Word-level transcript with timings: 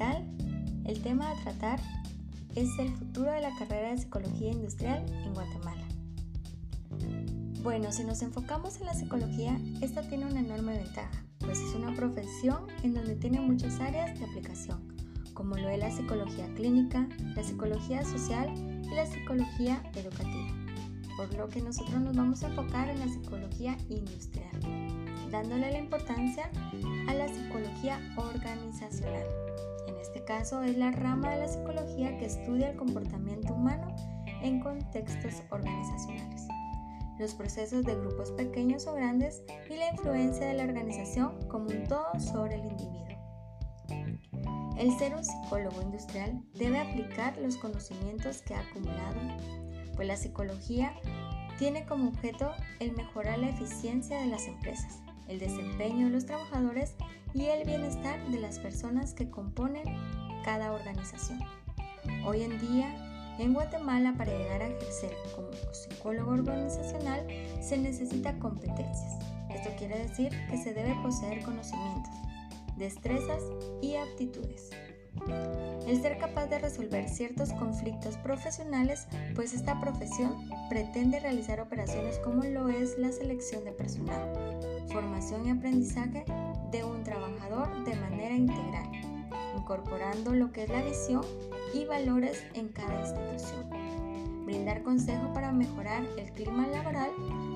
El 0.00 1.02
tema 1.02 1.30
a 1.30 1.34
tratar 1.42 1.78
es 2.54 2.70
el 2.78 2.88
futuro 2.88 3.30
de 3.30 3.42
la 3.42 3.54
carrera 3.58 3.90
de 3.90 3.98
psicología 3.98 4.50
industrial 4.50 5.04
en 5.10 5.34
Guatemala. 5.34 5.86
Bueno, 7.62 7.92
si 7.92 8.04
nos 8.04 8.22
enfocamos 8.22 8.80
en 8.80 8.86
la 8.86 8.94
psicología, 8.94 9.60
esta 9.82 10.00
tiene 10.08 10.24
una 10.24 10.40
enorme 10.40 10.78
ventaja, 10.78 11.22
pues 11.40 11.58
es 11.58 11.74
una 11.74 11.94
profesión 11.94 12.66
en 12.82 12.94
donde 12.94 13.14
tiene 13.16 13.40
muchas 13.40 13.78
áreas 13.78 14.18
de 14.18 14.24
aplicación, 14.24 14.88
como 15.34 15.56
lo 15.56 15.68
es 15.68 15.78
la 15.78 15.90
psicología 15.90 16.46
clínica, 16.54 17.06
la 17.36 17.42
psicología 17.42 18.02
social 18.02 18.50
y 18.82 18.94
la 18.94 19.04
psicología 19.04 19.82
educativa, 19.94 20.48
por 21.18 21.34
lo 21.34 21.46
que 21.50 21.60
nosotros 21.60 22.00
nos 22.00 22.16
vamos 22.16 22.42
a 22.42 22.48
enfocar 22.48 22.88
en 22.88 23.00
la 23.00 23.08
psicología 23.08 23.76
industrial 23.90 24.50
dándole 25.30 25.70
la 25.70 25.78
importancia 25.78 26.50
a 27.06 27.14
la 27.14 27.28
psicología 27.28 28.00
organizacional. 28.16 29.26
Caso 30.30 30.62
es 30.62 30.78
la 30.78 30.92
rama 30.92 31.32
de 31.32 31.40
la 31.40 31.48
psicología 31.48 32.16
que 32.16 32.26
estudia 32.26 32.70
el 32.70 32.76
comportamiento 32.76 33.52
humano 33.52 33.96
en 34.42 34.60
contextos 34.60 35.42
organizacionales, 35.50 36.46
los 37.18 37.34
procesos 37.34 37.84
de 37.84 37.96
grupos 37.96 38.30
pequeños 38.30 38.86
o 38.86 38.94
grandes 38.94 39.42
y 39.68 39.74
la 39.74 39.90
influencia 39.90 40.46
de 40.46 40.54
la 40.54 40.62
organización 40.62 41.32
como 41.48 41.66
un 41.66 41.82
todo 41.82 42.12
sobre 42.20 42.54
el 42.54 42.66
individuo. 42.66 43.08
El 44.78 44.96
ser 45.00 45.16
un 45.16 45.24
psicólogo 45.24 45.82
industrial 45.82 46.40
debe 46.54 46.78
aplicar 46.78 47.36
los 47.38 47.56
conocimientos 47.56 48.40
que 48.42 48.54
ha 48.54 48.60
acumulado, 48.60 49.18
pues 49.96 50.06
la 50.06 50.16
psicología 50.16 50.94
tiene 51.58 51.86
como 51.86 52.10
objeto 52.10 52.52
el 52.78 52.92
mejorar 52.92 53.40
la 53.40 53.48
eficiencia 53.48 54.20
de 54.20 54.28
las 54.28 54.46
empresas, 54.46 55.02
el 55.26 55.40
desempeño 55.40 56.06
de 56.06 56.12
los 56.12 56.26
trabajadores 56.26 56.94
y 57.34 57.46
el 57.46 57.64
bienestar 57.64 58.24
de 58.28 58.40
las 58.40 58.58
personas 58.58 59.14
que 59.14 59.28
componen 59.30 59.84
cada 60.44 60.72
organización. 60.72 61.40
Hoy 62.24 62.42
en 62.42 62.58
día, 62.60 62.94
en 63.38 63.54
Guatemala, 63.54 64.14
para 64.16 64.36
llegar 64.36 64.62
a 64.62 64.68
ejercer 64.68 65.16
como 65.34 65.48
psicólogo 65.72 66.32
organizacional, 66.32 67.26
se 67.60 67.78
necesita 67.78 68.38
competencias. 68.38 69.18
Esto 69.50 69.70
quiere 69.78 69.98
decir 69.98 70.30
que 70.48 70.58
se 70.58 70.74
debe 70.74 70.94
poseer 71.02 71.42
conocimientos, 71.42 72.12
destrezas 72.76 73.42
y 73.82 73.96
aptitudes. 73.96 74.70
El 75.86 76.00
ser 76.00 76.18
capaz 76.18 76.46
de 76.46 76.58
resolver 76.58 77.08
ciertos 77.08 77.52
conflictos 77.52 78.16
profesionales, 78.18 79.06
pues 79.34 79.52
esta 79.54 79.80
profesión 79.80 80.48
pretende 80.68 81.20
realizar 81.20 81.60
operaciones 81.60 82.18
como 82.18 82.44
lo 82.44 82.68
es 82.68 82.96
la 82.98 83.10
selección 83.10 83.64
de 83.64 83.72
personal, 83.72 84.32
formación 84.92 85.46
y 85.46 85.50
aprendizaje 85.50 86.24
de 86.70 86.84
un 86.84 87.02
trabajador 87.02 87.84
de 87.84 87.96
manera 87.96 88.34
integral, 88.34 89.19
incorporando 89.70 90.34
lo 90.34 90.50
que 90.50 90.64
es 90.64 90.68
la 90.68 90.82
visión 90.82 91.24
y 91.72 91.84
valores 91.84 92.42
en 92.54 92.70
cada 92.70 93.02
institución. 93.02 93.70
Brindar 94.44 94.82
consejo 94.82 95.32
para 95.32 95.52
mejorar 95.52 96.02
el 96.18 96.32
clima 96.32 96.66
laboral 96.66 97.10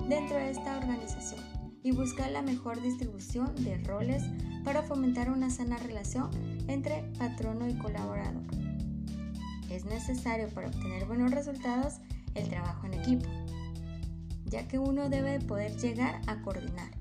dentro 0.08 0.36
de 0.36 0.50
esta 0.50 0.78
organización 0.78 1.40
y 1.82 1.90
buscar 1.90 2.30
la 2.30 2.40
mejor 2.40 2.80
distribución 2.80 3.52
de 3.64 3.78
roles 3.78 4.22
para 4.62 4.84
fomentar 4.84 5.28
una 5.28 5.50
sana 5.50 5.76
relación 5.78 6.30
entre 6.68 7.02
patrono 7.18 7.66
y 7.68 7.76
colaborador. 7.78 8.44
Es 9.68 9.84
necesario 9.84 10.48
para 10.50 10.68
obtener 10.68 11.06
buenos 11.06 11.32
resultados 11.32 11.94
el 12.36 12.48
trabajo 12.48 12.86
en 12.86 12.94
equipo, 12.94 13.26
ya 14.44 14.68
que 14.68 14.78
uno 14.78 15.08
debe 15.08 15.40
poder 15.40 15.76
llegar 15.78 16.20
a 16.28 16.42
coordinar 16.42 16.92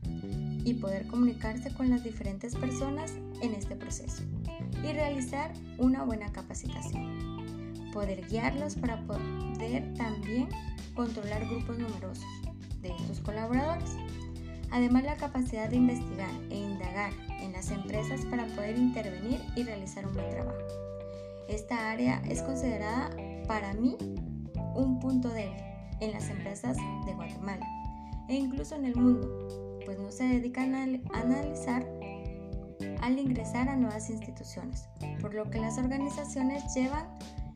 y 0.65 0.73
poder 0.73 1.05
comunicarse 1.05 1.71
con 1.71 1.91
las 1.91 2.03
diferentes 2.03 2.55
personas 2.55 3.13
en 3.41 3.53
este 3.53 3.75
proceso 3.75 4.23
y 4.83 4.93
realizar 4.93 5.51
una 5.77 6.03
buena 6.03 6.31
capacitación. 6.31 7.91
Poder 7.93 8.27
guiarlos 8.27 8.75
para 8.75 9.01
poder 9.05 9.93
también 9.95 10.49
controlar 10.95 11.47
grupos 11.47 11.77
numerosos 11.79 12.25
de 12.81 12.89
estos 12.89 13.21
colaboradores 13.21 13.95
Además, 14.73 15.03
la 15.03 15.15
capacidad 15.15 15.69
de 15.69 15.75
investigar 15.75 16.31
e 16.49 16.57
indagar 16.57 17.13
en 17.39 17.51
las 17.51 17.69
empresas 17.69 18.25
para 18.25 18.47
poder 18.47 18.75
intervenir 18.75 19.39
y 19.55 19.61
realizar 19.61 20.07
un 20.07 20.13
buen 20.13 20.27
trabajo. 20.31 20.57
Esta 21.47 21.91
área 21.91 22.23
es 22.27 22.41
considerada 22.41 23.11
para 23.47 23.75
mí 23.75 23.95
un 24.73 24.99
punto 24.99 25.29
débil 25.29 25.61
en 25.99 26.11
las 26.11 26.27
empresas 26.27 26.75
de 27.05 27.13
Guatemala 27.13 27.67
e 28.27 28.33
incluso 28.33 28.73
en 28.73 28.85
el 28.85 28.95
mundo, 28.95 29.47
pues 29.85 29.99
no 29.99 30.11
se 30.11 30.23
dedican 30.23 30.73
a 30.73 30.83
analizar 31.19 31.85
al 33.03 33.19
ingresar 33.19 33.67
a 33.67 33.75
nuevas 33.75 34.09
instituciones, 34.09 34.87
por 35.19 35.33
lo 35.33 35.49
que 35.49 35.59
las 35.59 35.77
organizaciones 35.77 36.73
llevan 36.73 37.05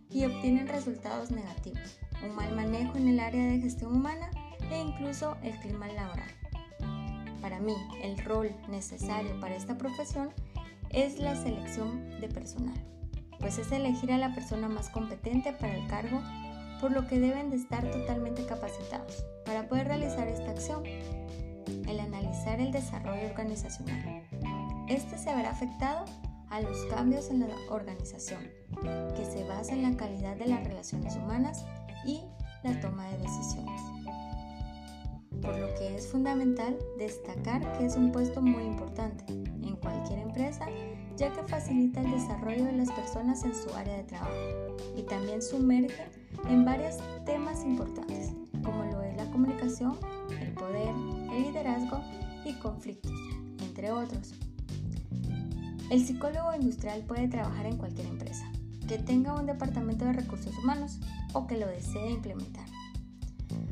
y 0.10 0.26
obtienen 0.26 0.68
resultados 0.68 1.32
negativos, 1.32 2.00
un 2.22 2.36
mal 2.36 2.54
manejo 2.54 2.98
en 2.98 3.08
el 3.08 3.20
área 3.22 3.46
de 3.46 3.62
gestión 3.62 3.96
humana 3.96 4.30
e 4.70 4.78
incluso 4.78 5.38
el 5.44 5.58
clima 5.60 5.88
laboral. 5.88 6.30
Para 7.42 7.62
mí, 7.62 7.76
el 8.04 8.18
rol 8.26 8.54
necesario 8.68 9.40
para 9.40 9.56
esta 9.56 9.78
profesión 9.78 10.32
es 10.90 11.18
la 11.18 11.34
selección 11.38 12.20
de 12.20 12.28
personal, 12.28 12.78
pues 13.40 13.58
es 13.58 13.72
elegir 13.72 14.12
a 14.12 14.18
la 14.18 14.36
persona 14.36 14.68
más 14.68 14.90
competente 14.90 15.54
para 15.54 15.78
el 15.78 15.88
cargo, 15.88 16.22
por 16.82 16.92
lo 16.92 17.08
que 17.08 17.22
deben 17.22 17.52
de 17.52 17.56
estar 17.56 17.90
totalmente 17.90 18.46
capacitados 18.46 19.24
para 19.46 19.70
poder 19.70 19.88
realizar 19.88 20.28
esta 20.28 20.52
acción. 20.52 20.84
El 21.88 22.00
analizar 22.00 22.60
el 22.60 22.72
desarrollo 22.72 23.28
organizacional. 23.28 24.24
Este 24.88 25.18
se 25.18 25.34
verá 25.34 25.52
afectado 25.52 26.06
a 26.50 26.62
los 26.62 26.86
cambios 26.86 27.30
en 27.30 27.42
la 27.42 27.48
organización, 27.70 28.42
que 29.16 29.26
se 29.26 29.44
basa 29.44 29.74
en 29.74 29.84
la 29.84 29.98
calidad 29.98 30.36
de 30.38 30.48
las 30.48 30.64
relaciones 30.64 31.16
humanas 31.16 31.66
y 32.06 32.22
la 32.64 32.80
toma 32.80 33.06
de 33.10 33.18
decisiones 33.18 33.82
por 35.42 35.58
lo 35.58 35.74
que 35.76 35.96
es 35.96 36.08
fundamental 36.08 36.78
destacar 36.98 37.62
que 37.78 37.86
es 37.86 37.96
un 37.96 38.12
puesto 38.12 38.42
muy 38.42 38.64
importante 38.64 39.24
en 39.28 39.76
cualquier 39.78 40.20
empresa 40.20 40.66
ya 41.16 41.32
que 41.32 41.44
facilita 41.44 42.02
el 42.02 42.12
desarrollo 42.12 42.66
de 42.66 42.74
las 42.74 42.92
personas 42.92 43.44
en 43.44 43.56
su 43.56 43.74
área 43.74 43.98
de 43.98 44.04
trabajo 44.04 44.76
y 44.96 45.04
también 45.04 45.42
sumerge 45.42 46.06
en 46.50 46.66
varios 46.66 46.98
temas 47.26 47.64
importantes 47.64 48.34
como 48.64 48.84
lo 48.86 49.02
es 49.02 49.16
la 49.16 49.26
comunicación, 49.32 49.98
el 50.42 50.52
poder, 50.54 50.90
el 51.32 51.44
liderazgo 51.44 52.02
y 52.46 52.54
conflictos, 52.54 53.14
entre 53.62 53.92
otros. 53.92 54.34
El 55.90 56.06
psicólogo 56.06 56.54
industrial 56.54 57.04
puede 57.08 57.30
trabajar 57.30 57.66
en 57.66 57.78
cualquier 57.78 58.08
empresa 58.08 58.46
que 58.90 58.98
tenga 58.98 59.34
un 59.34 59.46
departamento 59.46 60.04
de 60.04 60.14
recursos 60.14 60.58
humanos 60.58 61.00
o 61.34 61.48
que 61.48 61.58
lo 61.58 61.68
desee 61.68 62.12
implementar. 62.12 62.66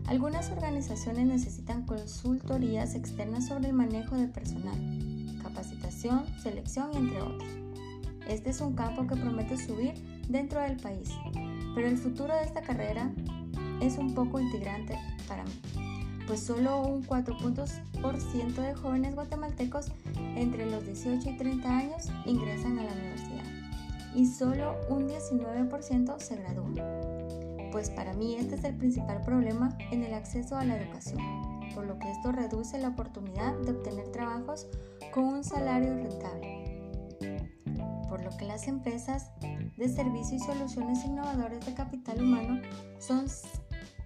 Algunas 0.08 0.50
organizaciones 0.50 1.26
necesitan 1.26 1.86
consultorías 1.86 2.96
externas 2.96 3.48
sobre 3.48 3.68
el 3.68 3.74
manejo 3.74 4.16
de 4.16 4.28
personal, 4.28 4.78
capacitación, 5.42 6.26
selección 6.42 6.92
entre 6.96 7.22
otros. 7.22 7.50
Este 8.30 8.50
es 8.50 8.62
un 8.62 8.76
campo 8.76 9.08
que 9.08 9.16
promete 9.16 9.58
subir 9.58 9.94
dentro 10.30 10.62
del 10.62 10.78
país, 10.78 11.10
pero 11.76 11.88
el 11.88 11.98
futuro 11.98 12.34
de 12.34 12.44
esta 12.44 12.62
carrera 12.62 13.12
es 13.82 13.98
un 13.98 14.14
poco 14.14 14.40
integrante 14.40 14.98
para 15.28 15.44
mí, 15.44 15.52
pues 16.28 16.40
solo 16.42 16.82
un 16.82 17.04
4% 17.04 18.54
de 18.56 18.76
jóvenes 18.76 19.16
guatemaltecos 19.16 19.92
entre 20.36 20.70
los 20.70 20.86
18 20.86 21.30
y 21.30 21.38
30 21.38 21.78
años 21.78 22.10
ingresan 22.26 22.80
a 22.80 22.84
la 22.84 22.92
universidad. 22.94 23.44
Y 24.16 24.26
solo 24.26 24.76
un 24.90 25.08
19% 25.08 26.20
se 26.20 26.36
gradúan. 26.38 26.76
Pues 27.72 27.90
para 27.90 28.14
mí 28.14 28.36
este 28.36 28.56
es 28.56 28.64
el 28.64 28.76
principal 28.76 29.22
problema 29.22 29.78
en 29.92 30.04
el 30.04 30.14
acceso 30.14 30.58
a 30.58 30.64
la 30.64 30.78
educación, 30.78 31.20
por 31.74 31.86
lo 31.86 32.00
que 32.00 32.10
esto 32.10 32.32
reduce 32.32 32.80
la 32.80 32.90
oportunidad 32.90 33.54
de 33.60 33.72
obtener 33.72 34.08
trabajos 34.12 34.68
con 35.14 35.26
un 35.26 35.44
salario 35.44 35.94
rentable. 35.96 36.56
Por 38.08 38.24
lo 38.24 38.36
que 38.38 38.46
las 38.46 38.68
empresas 38.68 39.32
de 39.76 39.90
servicio 39.90 40.38
y 40.38 40.40
soluciones 40.40 41.04
innovadoras 41.04 41.66
de 41.66 41.74
capital 41.74 42.22
humano 42.22 42.62
son 43.00 43.26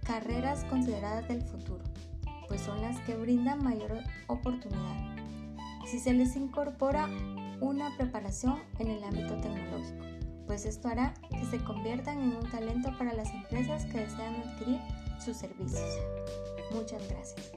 carreras 0.03 0.63
consideradas 0.65 1.27
del 1.27 1.43
futuro, 1.43 1.83
pues 2.49 2.61
son 2.61 2.81
las 2.81 2.99
que 3.01 3.15
brindan 3.15 3.63
mayor 3.63 3.99
oportunidad 4.27 5.15
si 5.89 5.99
se 5.99 6.13
les 6.13 6.35
incorpora 6.35 7.07
una 7.61 7.95
preparación 7.95 8.59
en 8.79 8.89
el 8.89 9.03
ámbito 9.03 9.39
tecnológico 9.39 10.09
pues 10.49 10.65
esto 10.65 10.87
hará 10.87 11.13
que 11.29 11.45
se 11.45 11.63
conviertan 11.63 12.19
en 12.19 12.35
un 12.35 12.49
talento 12.49 12.91
para 12.97 13.13
las 13.13 13.31
empresas 13.31 13.85
que 13.85 13.99
desean 13.99 14.33
adquirir 14.35 14.79
sus 15.23 15.37
servicios. 15.37 15.99
Muchas 16.71 17.03
gracias. 17.07 17.51